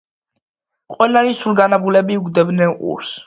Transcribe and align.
ყველანი 0.95 1.37
სულგანაბულები 1.43 2.19
უგდებდნენ 2.23 2.77
ყურს 2.81 3.13